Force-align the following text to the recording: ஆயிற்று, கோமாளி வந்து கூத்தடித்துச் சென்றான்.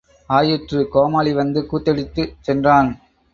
ஆயிற்று, 0.29 0.87
கோமாளி 0.87 1.33
வந்து 1.33 1.61
கூத்தடித்துச் 1.71 2.33
சென்றான். 2.41 2.91